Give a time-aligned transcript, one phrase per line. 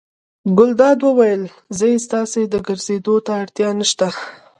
[0.57, 1.41] ګلداد وویل:
[1.77, 4.09] ځئ ستاسې ګرځېدو ته اړتیا نه شته.